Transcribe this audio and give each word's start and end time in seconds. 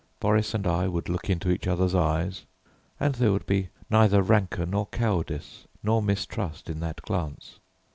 Boris 0.19 0.55
and 0.55 0.65
I 0.65 0.87
would 0.87 1.09
look 1.09 1.29
into 1.29 1.51
each 1.51 1.67
other's 1.67 1.93
eyes, 1.93 2.47
and 2.99 3.13
there 3.13 3.31
would 3.31 3.45
be 3.45 3.69
neither 3.87 4.23
rancour 4.23 4.65
nor 4.65 4.87
cowardice 4.87 5.67
nor 5.83 6.01
mistrust 6.01 6.71
in 6.71 6.79
that 6.79 7.03
glance. 7.03 7.59